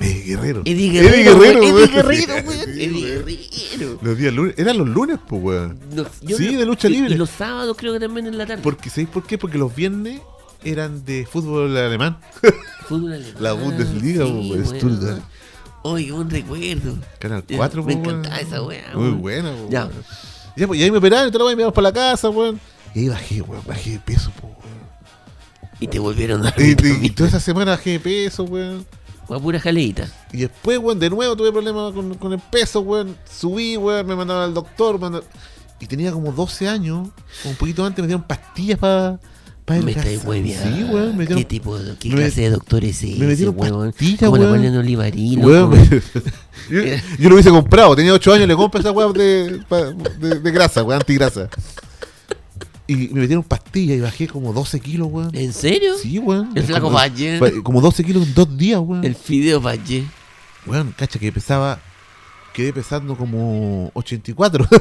[0.00, 0.62] Eddie Guerrero.
[0.66, 1.62] Eddie Guerrero.
[1.62, 2.68] Eddie Guerrero, weón.
[2.70, 3.06] Eddie.
[3.06, 3.98] Guerrero.
[4.02, 5.78] Los días lunes, eran los lunes, pues, weón.
[5.94, 7.14] No, Sí, no- de lucha libre.
[7.14, 8.62] Y los sábados creo que también en la tarde.
[8.62, 9.38] Porque, ¿sabéis por qué?
[9.38, 10.20] Porque los viernes
[10.64, 12.18] eran de fútbol alemán.
[12.88, 13.34] Fútbol alemán.
[13.42, 15.22] La Bundesliga, sí, weón, Stuttgart.
[15.82, 16.98] Oye, un recuerdo.
[17.18, 19.84] Canal Ya, 4, me pues, encantaba esa weá, Muy buena, pues, Ya.
[19.86, 20.04] weón.
[20.56, 21.92] Ya, pues, y ahí me operaron y todo lo demás, y me íbamos para la
[21.92, 22.60] casa, weón.
[22.94, 24.60] Y ahí bajé, weón, bajé de peso, pues, weón.
[25.80, 28.84] Y te volvieron a dar Y, y- y toda esa semana bajé de peso, weón.
[29.26, 30.06] Fue a pura jaleita.
[30.32, 33.16] Y después, weón, de nuevo tuve problemas con, con el peso, weón.
[33.24, 34.98] Subí, weón, me mandaron al doctor.
[35.78, 37.08] Y tenía como 12 años,
[37.44, 39.18] un poquito antes, me dieron pastillas para
[39.78, 40.76] pa Me estáis hueveando.
[40.76, 43.54] Sí, weón, me ¿Qué tipo de, qué me- clase de doctor es ese, me metieron
[43.58, 43.92] weón?
[44.18, 44.50] Como la weón.
[44.52, 45.72] Marlene Olivarí, Weón,
[46.70, 46.82] yo,
[47.18, 49.60] yo lo hubiese comprado, tenía 8 años, le compré esa weá de,
[50.18, 51.48] de, de grasa, weón, antigrasa.
[52.86, 55.30] Y me metieron pastillas y bajé como 12 kilos, weón.
[55.32, 55.94] ¿En serio?
[56.02, 56.50] Sí, weón.
[56.56, 57.38] El flaco Como- Valle.
[57.62, 59.04] Como 12 kilos en dos días, weón.
[59.04, 60.04] El Fideo Valle.
[60.66, 61.78] Weón, cacha, que pesaba.
[62.52, 64.66] Quedé pesando como 84.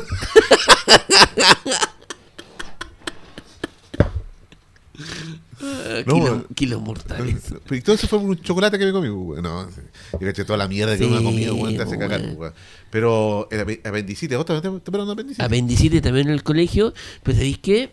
[5.62, 7.53] Ah, No, kilos, mortales.
[7.65, 9.43] Pero y todo eso fue un chocolate que me comí, weón.
[9.43, 11.99] No, yo caché toda la mierda que Sí, uno ha comido, te hace weón.
[11.99, 12.53] cagar, weón.
[12.89, 15.39] Pero el ape- apendicitis, ¿vos también te apendicitis?
[15.39, 17.91] Apendicitis también en el colegio, pero ¿sabéis qué?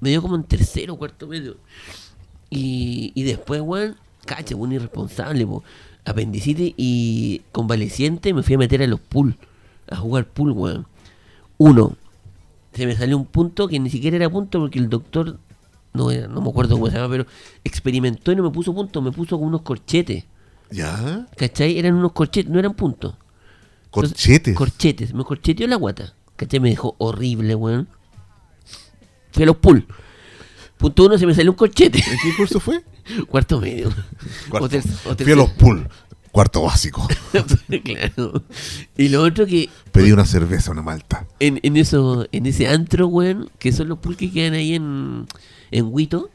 [0.00, 1.56] Me dio como en tercero cuarto medio.
[2.50, 5.62] Y, y después, weón, cacha, un irresponsable, po.
[6.04, 9.36] Apendicitis y convaleciente me fui a meter a los pool,
[9.88, 10.86] a jugar pool, weón.
[11.58, 11.96] Uno,
[12.74, 15.38] se me salió un punto que ni siquiera era punto porque el doctor,
[15.94, 17.26] no, no me acuerdo cómo se llama, pero
[17.64, 20.24] experimentó y no me puso punto, me puso como unos corchetes.
[20.70, 21.26] Ya.
[21.36, 21.78] ¿Cachai?
[21.78, 23.14] Eran unos corchetes, no eran puntos.
[23.84, 24.56] Entonces, Corchetes.
[24.56, 25.12] Corchetes.
[25.14, 26.14] Me corcheteó la guata.
[26.36, 26.60] ¿Cachai?
[26.60, 27.88] Me dejó horrible, weón.
[29.32, 29.86] Fui a los pool.
[30.78, 31.98] Punto uno, se me salió un corchete.
[31.98, 32.82] ¿En qué curso fue?
[33.28, 33.90] Cuarto medio.
[34.48, 34.64] Cuarto.
[34.66, 35.88] O ter- o Fui a los pool.
[36.30, 37.06] Cuarto básico.
[37.84, 38.42] claro.
[38.96, 41.26] Y lo otro que Pedí una cerveza, una malta.
[41.38, 45.26] en, en eso, en ese antro, weón, que son los pool que quedan ahí en,
[45.72, 46.30] en Huito,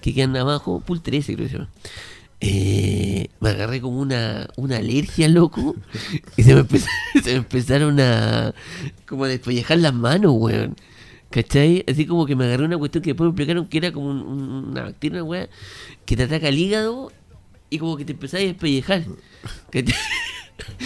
[0.00, 1.70] que quedan abajo, pool 13 creo que se llama.
[2.42, 5.74] Eh, me agarré como una, una alergia, loco.
[6.36, 6.86] Y se me, empezó-
[7.22, 8.54] se me empezaron a
[9.06, 10.76] como a despellejar las manos, weón.
[11.30, 11.84] ¿Cachai?
[11.88, 14.22] Así como que me agarré una cuestión que después me explicaron que era como un-
[14.22, 15.48] un- una bacteria, weón,
[16.06, 17.12] que te ataca el hígado
[17.68, 19.04] y como que te empezás a despellejar.
[19.70, 19.94] ¿Cachai?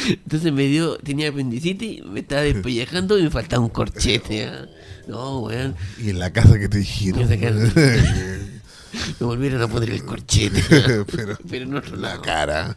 [0.08, 4.46] Entonces me dio, tenía apendicitis, me estaba despellejando y me faltaba un corchete.
[4.46, 4.66] ¿ah?
[5.06, 5.74] No, weón.
[6.02, 7.28] Y en la casa que te dijeron.
[9.18, 10.62] Me volvieron a poner el corchete.
[11.10, 12.76] Pero Pero otro la cara.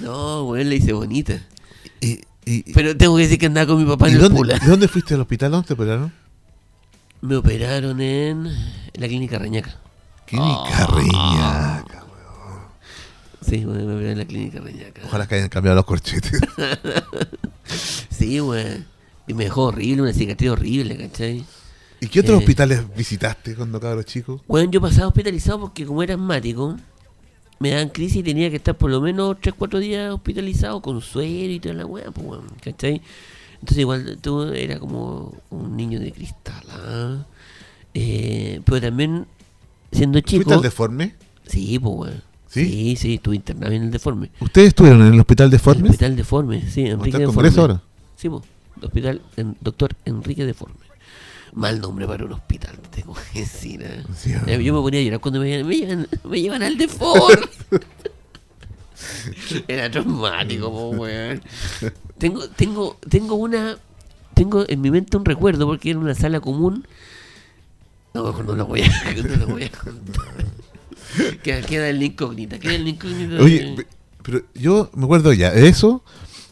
[0.00, 1.40] No, weón, la hice bonita.
[2.00, 4.36] Y, y, Pero tengo que decir que andaba con mi papá ¿y en el dónde,
[4.36, 4.58] pula.
[4.64, 5.50] ¿Dónde fuiste al hospital?
[5.52, 6.12] ¿Dónde te operaron?
[7.20, 9.76] Me operaron en, en la clínica Reñaca.
[10.26, 11.77] Clínica Reñaca.
[13.48, 15.00] Sí, weón, me operaron en la clínica Reñaca.
[15.04, 16.40] Ojalá que hayan cambiado los corchetes.
[18.10, 18.86] Sí, weón.
[19.26, 21.44] Y me dejó horrible, una cicatriz horrible, ¿cachai?
[22.00, 22.38] ¿Y qué otros Eh.
[22.38, 24.40] hospitales visitaste cuando cabros chicos?
[24.48, 26.76] Weón, yo pasaba hospitalizado porque como era asmático,
[27.58, 31.52] me daban crisis y tenía que estar por lo menos 3-4 días hospitalizado con suero
[31.52, 33.02] y toda la weá, pues, weón, ¿cachai?
[33.54, 37.26] Entonces igual tú era como un niño de cristal, ¿ah?
[37.94, 39.26] Eh, pero también
[39.92, 40.44] siendo chico...
[40.44, 41.14] ¿Fuiste al deforme?
[41.46, 42.22] Sí, pues, weón.
[42.64, 42.70] ¿Sí?
[42.70, 44.30] Sí, sí, estuve internado en el deforme.
[44.40, 45.88] ¿Ustedes estuvieron en el hospital El deforme?
[45.88, 47.34] hospital deforme, sí, ¿O Enrique está el Deforme.
[47.34, 47.82] Congreso ahora?
[48.16, 48.42] Sí, pues,
[48.82, 50.74] hospital, en- doctor Enrique Deforme.
[51.54, 53.82] Mal nombre para un hospital, tengo que decir.
[53.82, 54.02] ¿eh?
[54.16, 54.42] Sí, ah.
[54.46, 57.46] Eh, Yo me ponía a llorar cuando me, llevan- me, llevan, me llevan al Deforme.
[59.68, 61.40] Era traumático, po, weón.
[62.18, 63.78] Tengo, tengo, tengo una.
[64.34, 66.86] Tengo en mi mente un recuerdo porque era una sala común.
[68.14, 68.88] No, no lo voy a,
[69.22, 70.24] no lo voy a contar.
[71.42, 73.42] Queda, queda en la incógnita, queda en la incógnita.
[73.42, 73.86] Oye, de-
[74.22, 76.02] pero yo me acuerdo ya de eso,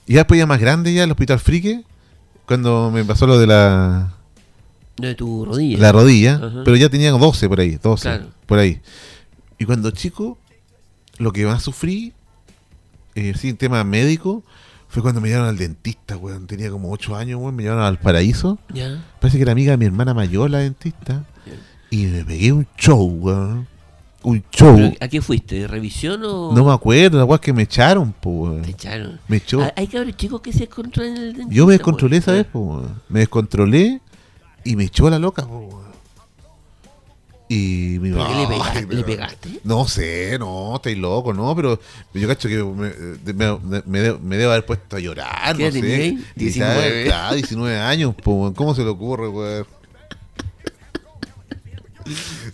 [0.06, 1.82] y después ya más grande ya el hospital Frique,
[2.46, 4.14] cuando me pasó lo de la,
[4.96, 5.78] de tu rodilla.
[5.78, 6.62] la rodilla, Ajá.
[6.64, 8.26] pero ya tenía 12 por ahí, 12, Claro.
[8.46, 8.80] por ahí.
[9.58, 10.38] Y cuando chico,
[11.18, 12.12] lo que más sufrí,
[13.14, 14.42] eh, sí, en tema médico,
[14.88, 16.46] fue cuando me llevaron al dentista, weón.
[16.46, 18.58] Tenía como 8 años, weón, me llevaron al paraíso.
[18.72, 19.04] Ya.
[19.20, 21.24] Parece que era amiga de mi hermana mayor, la dentista.
[21.90, 23.66] Y me pegué un show, weón.
[24.26, 24.92] Un show.
[25.00, 25.68] ¿A qué fuiste?
[25.68, 26.52] ¿Revisión o.?
[26.52, 28.62] No me acuerdo, la weá es que me echaron, po, weón.
[28.62, 29.20] Te echaron.
[29.28, 29.62] Me echó.
[29.62, 31.54] Ah, Hay cabros chicos que se descontrolan el dentista.
[31.54, 32.82] Yo me descontrolé esa weón.
[32.82, 32.90] vez.
[33.08, 34.00] Me descontrolé
[34.64, 35.80] y me echó la loca, po.
[37.48, 38.86] Y mi ¿Pero qué le, pegaste?
[38.96, 39.60] ¿Le pegaste?
[39.62, 41.78] No sé, no, estáis loco, no, pero
[42.12, 42.90] yo cacho que me,
[43.32, 45.94] me, me debo, me debo haber puesto a llorar, ¿Qué no sé.
[45.94, 46.24] ahí?
[46.36, 47.04] Quizás, 19.
[47.04, 48.52] claro, 19 años, po.
[48.56, 49.66] ¿cómo se le ocurre, weón?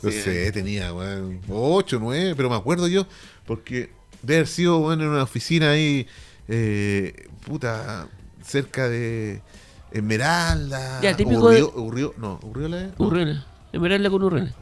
[0.03, 0.21] No Sí.
[0.21, 3.07] sé, tenía, weón, 8, 9, pero me acuerdo yo,
[3.47, 3.91] porque
[4.23, 6.07] de haber sido, weón, en una oficina ahí,
[6.49, 8.09] eh, puta,
[8.45, 9.43] cerca de
[9.91, 11.01] Esmeralda.
[11.01, 12.99] Ya, típico de- Urrio- no, Urriola es?
[12.99, 13.47] No, Urriola.
[13.73, 14.53] Esmeralda con Urriola.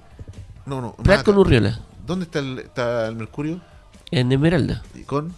[0.67, 0.95] no, no.
[0.97, 1.37] Prat con.
[1.39, 1.81] Urriola.
[2.07, 3.61] ¿Dónde está el, está el Mercurio?
[4.11, 4.83] En Esmeralda.
[4.95, 5.33] ¿Y con?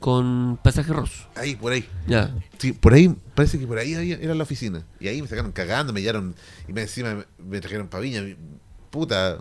[0.00, 1.24] Con pasaje roso.
[1.34, 1.88] Ahí, por ahí.
[2.06, 2.32] Ya.
[2.58, 4.84] Sí, por ahí, parece que por ahí había- era la oficina.
[5.00, 6.34] Y ahí me sacaron cagando, me llevaron,
[6.68, 8.36] y me encima me, me trajeron pa' Viña, mi-
[8.98, 9.38] puta,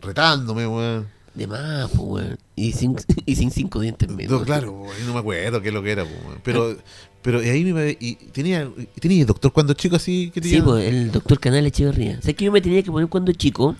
[0.00, 1.06] retándome, weón.
[1.34, 2.38] De más, pues, weón.
[2.56, 4.40] Y sin, y sin cinco dientes menos.
[4.40, 6.40] No, claro, weón, no me acuerdo qué es lo que era, weón.
[6.42, 6.76] Pero,
[7.22, 8.68] pero y ahí me y tenía,
[9.00, 10.58] tenía doctor cuando chico así que tenía.
[10.58, 12.18] Sí, pues, el doctor Canal Echeverría.
[12.18, 13.76] O sea, que yo me tenía que poner cuando chico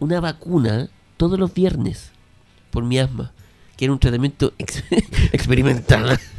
[0.00, 2.10] una vacuna todos los viernes
[2.70, 3.32] por mi asma,
[3.76, 4.82] que era un tratamiento ex-
[5.32, 6.18] experimental.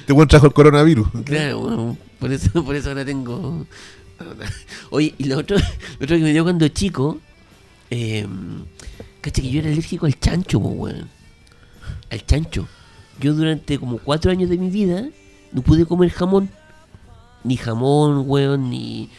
[0.00, 1.08] Este weón trajo el coronavirus.
[1.24, 3.66] claro, bueno, por eso, por eso ahora tengo.
[4.90, 7.20] Oye, y lo otro, lo otro que me dio cuando chico,
[7.90, 8.26] eh,
[9.20, 11.08] cacha que yo era alérgico al chancho, weón.
[12.10, 12.68] Al chancho.
[13.20, 15.08] Yo durante como cuatro años de mi vida
[15.52, 16.50] no pude comer jamón.
[17.44, 19.10] Ni jamón, weón, ni,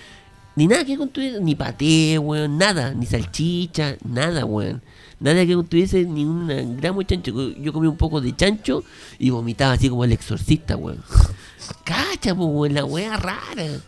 [0.55, 4.81] ni nada que contuviese, ni paté, weón, nada, ni salchicha, nada, weón.
[5.19, 7.51] Nada que contuviese ni un gramo de chancho.
[7.51, 8.83] Yo comí un poco de chancho
[9.17, 11.01] y vomitaba así como el exorcista, weón.
[11.83, 13.81] Cacha, weón, la wea rara.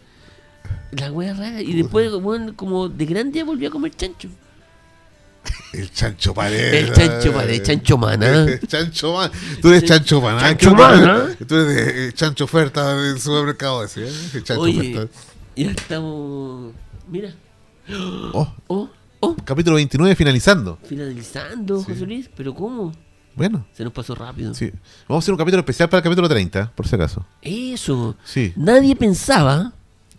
[0.91, 1.61] La wea rara.
[1.61, 2.09] Y después,
[2.55, 4.29] como de grande volví a comer chancho.
[5.73, 6.73] El chancho pared.
[6.73, 8.43] El chancho pared, chancho maná.
[8.43, 9.31] El chancho man.
[9.61, 10.39] Tú eres chancho maná.
[10.39, 11.27] Chancho ¿Qué maná.
[11.47, 14.11] Tú eres de eh, chancho oferta del supermercado ese, ¿eh?
[14.33, 15.13] El chancho Oye, oferta.
[15.55, 16.73] ya estamos.
[17.09, 17.33] Mira.
[18.33, 18.89] Oh, Oh,
[19.21, 19.35] oh.
[19.45, 20.77] capítulo 29 finalizando.
[20.85, 21.85] Finalizando, Sí.
[21.91, 22.29] José Luis.
[22.35, 22.91] Pero ¿cómo?
[23.35, 24.53] Bueno, Se nos pasó rápido.
[24.53, 24.71] sí.
[25.07, 27.25] Vamos a hacer un capítulo especial para el capítulo 30, por si acaso.
[27.41, 28.15] Eso.
[28.25, 28.51] Sí.
[28.55, 29.73] Nadie pensaba,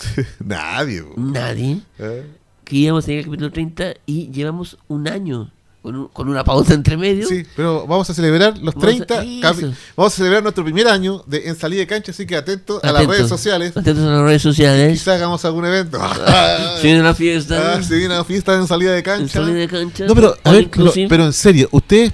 [0.45, 1.05] Nadie.
[1.17, 2.27] nadie, ¿Eh?
[2.65, 5.51] que íbamos a llegar al capítulo 30 y llevamos un año
[5.83, 7.27] con, un- con una pausa entre medio.
[7.27, 9.23] Sí, pero vamos a celebrar los Vamos a- 30.
[9.23, 9.41] eso.
[9.41, 12.83] capi- Vamos a celebrar nuestro primer año de En Salida de Cancha, así que atentos
[12.85, 13.75] a las redes sociales.
[13.77, 14.93] Atentos a las redes sociales.
[14.99, 15.99] Quizá hagamos algún evento.
[16.81, 17.77] Se viene la fiesta.
[17.77, 19.41] Ah, se viene una fiesta en salida de en cancha.
[19.41, 20.05] salida de cancha.
[20.07, 20.69] No, pero, a ver,
[21.09, 22.13] pero en serio, ¿ustedes,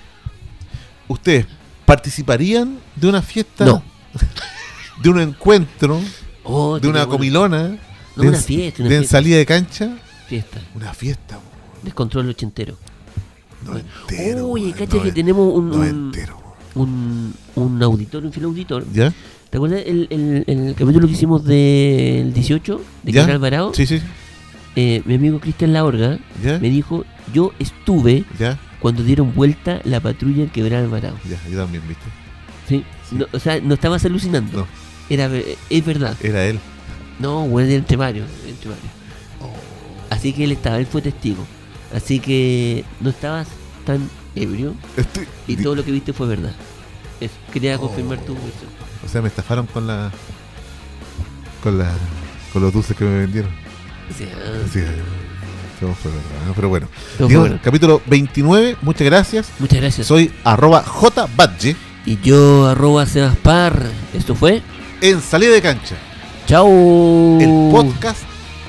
[1.08, 1.46] ustedes
[1.84, 3.64] participarían de una fiesta?
[3.64, 3.82] No.
[5.02, 6.00] De un encuentro,
[6.44, 7.76] Oh, de una comilona,
[8.16, 9.16] No, de, una fiesta, una de fiesta.
[9.18, 9.96] salida de cancha?
[10.28, 10.60] Fiesta.
[10.74, 11.42] Una fiesta, po,
[11.82, 12.76] Descontrol ochentero.
[13.64, 14.48] no entero.
[14.50, 16.38] Oye, weón, cacha no que en- tenemos un, no un, entero.
[16.74, 18.84] un, un auditor, un fiel auditor.
[18.92, 19.12] ¿Ya?
[19.50, 23.20] ¿Te acuerdas el, el, el capítulo que hicimos del 18 de ¿Ya?
[23.20, 23.72] Quebrar Alvarado?
[23.74, 24.00] Sí, sí.
[24.76, 26.58] Eh, mi amigo Cristian Laorga ¿Ya?
[26.58, 28.58] me dijo, yo estuve ¿Ya?
[28.80, 31.16] cuando dieron vuelta la patrulla en Quebrar Alvarado.
[31.30, 32.04] Ya, yo también, ¿viste?
[32.68, 32.84] ¿Sí?
[33.08, 33.16] Sí.
[33.16, 34.58] No, o sea, no estabas alucinando.
[34.58, 34.66] No.
[35.10, 35.30] Era,
[35.70, 36.16] es verdad.
[36.22, 36.58] Era él.
[37.18, 38.28] No, era entre varios.
[38.46, 38.86] Entre varios.
[39.40, 39.52] Oh.
[40.10, 41.44] Así que él estaba, él fue testigo.
[41.94, 43.46] Así que no estabas
[43.86, 46.52] tan ebrio Estoy- y todo lo que viste fue verdad.
[47.20, 48.26] Eso, quería confirmar Oh.
[48.26, 48.70] tu versión.
[49.04, 50.10] O sea, me estafaron con la.
[51.62, 51.92] con la.
[52.52, 53.50] con los dulces que me vendieron.
[54.16, 54.94] Sí, verdad,
[56.46, 56.54] ¿no?
[56.54, 56.88] pero bueno.
[57.18, 57.60] Digamos, verdad.
[57.62, 59.48] capítulo 29, muchas gracias.
[59.58, 60.06] Muchas gracias.
[60.06, 63.82] Soy arroba jbadge Y yo, arroba Sebaspar.
[64.14, 64.62] Esto fue.
[65.10, 65.96] En salida de cancha,
[66.46, 66.66] Chao.
[67.40, 68.22] el podcast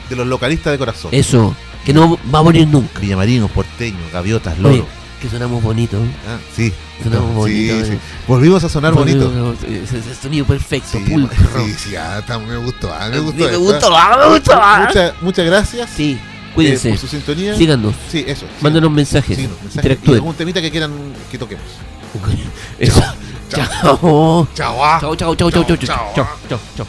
[0.10, 1.10] de los localistas de corazón.
[1.14, 3.00] Eso, que no va a morir nunca.
[3.00, 4.88] Villamarinos, porteños, gaviotas, Oye, loro.
[5.22, 5.98] que sonamos bonito.
[6.28, 6.74] Ah, sí.
[7.04, 7.94] Sonamos sí, bonito, sí.
[7.94, 8.00] eh.
[8.28, 9.56] Volvimos a sonar bonito.
[9.68, 11.38] Ese, ese sonido perfecto, Sí, pulcro.
[11.66, 13.44] sí, sí, ah, está- me gustó, ah, me Sí, gustó.
[13.50, 14.12] me gustó, ah.
[14.14, 14.86] ah, me gustó, ah.
[14.88, 16.90] Muchas, muchas gracias Sí, eh, cuídense.
[16.90, 17.56] por su sintonía.
[17.56, 17.94] Síganos.
[18.12, 18.46] Sí, eso.
[18.62, 19.38] Mándanos mensajes.
[19.38, 19.76] Sí, no, mensajes.
[19.76, 20.16] Y interactúen.
[20.18, 20.92] algún temita que quieran
[21.32, 21.66] que toquemos.
[22.80, 23.02] Eso.
[23.50, 26.86] 走走 啊走走走走走走走走走